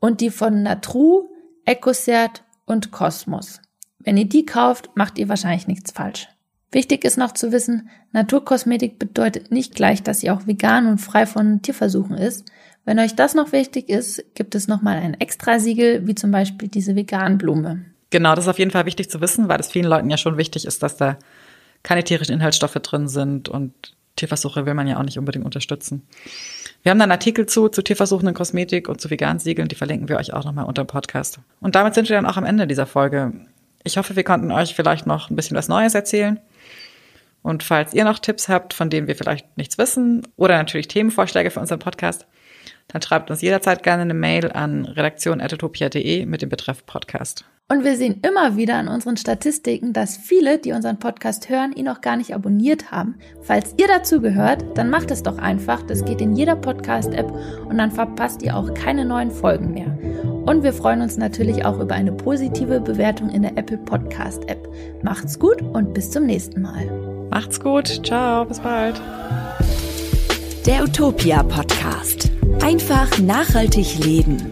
und 0.00 0.22
die 0.22 0.30
von 0.30 0.62
Natru, 0.62 1.28
EcoCert 1.66 2.42
und 2.72 2.90
Cosmos. 2.90 3.60
Wenn 3.98 4.16
ihr 4.16 4.28
die 4.28 4.44
kauft, 4.44 4.90
macht 4.94 5.18
ihr 5.18 5.28
wahrscheinlich 5.28 5.68
nichts 5.68 5.92
falsch. 5.92 6.28
Wichtig 6.72 7.04
ist 7.04 7.18
noch 7.18 7.32
zu 7.32 7.52
wissen, 7.52 7.90
Naturkosmetik 8.12 8.98
bedeutet 8.98 9.52
nicht 9.52 9.74
gleich, 9.74 10.02
dass 10.02 10.20
sie 10.20 10.30
auch 10.30 10.46
vegan 10.46 10.86
und 10.86 10.98
frei 10.98 11.26
von 11.26 11.60
Tierversuchen 11.60 12.16
ist. 12.16 12.50
Wenn 12.84 12.98
euch 12.98 13.14
das 13.14 13.34
noch 13.34 13.52
wichtig 13.52 13.90
ist, 13.90 14.34
gibt 14.34 14.54
es 14.54 14.68
nochmal 14.68 14.96
ein 14.96 15.14
extra 15.20 15.60
Siegel, 15.60 16.06
wie 16.06 16.14
zum 16.14 16.30
Beispiel 16.30 16.68
diese 16.68 16.96
Veganblume. 16.96 17.84
Genau, 18.10 18.34
das 18.34 18.46
ist 18.46 18.50
auf 18.50 18.58
jeden 18.58 18.70
Fall 18.70 18.86
wichtig 18.86 19.10
zu 19.10 19.20
wissen, 19.20 19.48
weil 19.48 19.60
es 19.60 19.70
vielen 19.70 19.84
Leuten 19.84 20.10
ja 20.10 20.16
schon 20.16 20.38
wichtig 20.38 20.66
ist, 20.66 20.82
dass 20.82 20.96
da 20.96 21.18
keine 21.82 22.04
tierischen 22.04 22.34
Inhaltsstoffe 22.34 22.74
drin 22.74 23.06
sind 23.06 23.48
und 23.48 23.94
Tierversuche 24.16 24.66
will 24.66 24.74
man 24.74 24.86
ja 24.86 24.98
auch 24.98 25.04
nicht 25.04 25.18
unbedingt 25.18 25.44
unterstützen. 25.44 26.06
Wir 26.82 26.90
haben 26.90 26.98
da 26.98 27.04
einen 27.04 27.12
Artikel 27.12 27.46
zu, 27.46 27.68
zu 27.68 27.82
Tierversuchen 27.82 28.28
in 28.28 28.34
Kosmetik 28.34 28.88
und 28.88 29.00
zu 29.00 29.10
Vegansiegeln, 29.10 29.68
die 29.68 29.74
verlinken 29.74 30.08
wir 30.08 30.18
euch 30.18 30.32
auch 30.32 30.44
nochmal 30.44 30.66
unter 30.66 30.84
dem 30.84 30.88
Podcast. 30.88 31.38
Und 31.60 31.74
damit 31.74 31.94
sind 31.94 32.08
wir 32.08 32.16
dann 32.16 32.26
auch 32.26 32.36
am 32.36 32.44
Ende 32.44 32.66
dieser 32.66 32.86
Folge. 32.86 33.32
Ich 33.84 33.96
hoffe, 33.96 34.16
wir 34.16 34.24
konnten 34.24 34.50
euch 34.50 34.74
vielleicht 34.74 35.06
noch 35.06 35.30
ein 35.30 35.36
bisschen 35.36 35.56
was 35.56 35.68
Neues 35.68 35.94
erzählen. 35.94 36.40
Und 37.42 37.62
falls 37.62 37.92
ihr 37.92 38.04
noch 38.04 38.18
Tipps 38.18 38.48
habt, 38.48 38.72
von 38.74 38.88
denen 38.88 39.08
wir 39.08 39.16
vielleicht 39.16 39.56
nichts 39.56 39.78
wissen 39.78 40.26
oder 40.36 40.56
natürlich 40.56 40.88
Themenvorschläge 40.88 41.50
für 41.50 41.60
unseren 41.60 41.80
Podcast, 41.80 42.26
dann 42.88 43.02
schreibt 43.02 43.30
uns 43.30 43.42
jederzeit 43.42 43.82
gerne 43.82 44.02
eine 44.02 44.14
Mail 44.14 44.52
an 44.52 44.84
redaktion.utopia.de 44.84 46.26
mit 46.26 46.42
dem 46.42 46.48
Betreff 46.48 46.86
Podcast. 46.86 47.44
Und 47.68 47.84
wir 47.84 47.96
sehen 47.96 48.20
immer 48.22 48.56
wieder 48.56 48.74
an 48.74 48.88
unseren 48.88 49.16
Statistiken, 49.16 49.94
dass 49.94 50.18
viele, 50.18 50.58
die 50.58 50.72
unseren 50.72 50.98
Podcast 50.98 51.48
hören, 51.48 51.72
ihn 51.72 51.86
noch 51.86 52.02
gar 52.02 52.16
nicht 52.16 52.34
abonniert 52.34 52.90
haben. 52.90 53.14
Falls 53.40 53.74
ihr 53.78 53.88
dazu 53.88 54.20
gehört, 54.20 54.76
dann 54.76 54.90
macht 54.90 55.10
es 55.10 55.22
doch 55.22 55.38
einfach. 55.38 55.82
Das 55.82 56.04
geht 56.04 56.20
in 56.20 56.36
jeder 56.36 56.56
Podcast-App 56.56 57.32
und 57.66 57.78
dann 57.78 57.90
verpasst 57.90 58.42
ihr 58.42 58.56
auch 58.56 58.74
keine 58.74 59.06
neuen 59.06 59.30
Folgen 59.30 59.72
mehr. 59.72 59.96
Und 60.44 60.62
wir 60.62 60.72
freuen 60.72 61.00
uns 61.00 61.16
natürlich 61.16 61.64
auch 61.64 61.80
über 61.80 61.94
eine 61.94 62.12
positive 62.12 62.80
Bewertung 62.80 63.30
in 63.30 63.42
der 63.42 63.56
Apple 63.56 63.78
Podcast 63.78 64.48
App. 64.48 64.68
Macht's 65.02 65.38
gut 65.38 65.62
und 65.62 65.94
bis 65.94 66.10
zum 66.10 66.26
nächsten 66.26 66.60
Mal. 66.60 67.28
Macht's 67.30 67.58
gut. 67.58 68.04
Ciao. 68.04 68.44
Bis 68.44 68.60
bald. 68.60 69.00
Der 70.66 70.82
Utopia 70.82 71.42
Podcast. 71.42 72.30
Einfach 72.60 73.18
nachhaltig 73.18 74.04
leben. 74.04 74.50